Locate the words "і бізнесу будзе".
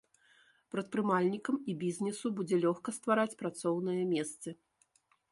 1.73-2.57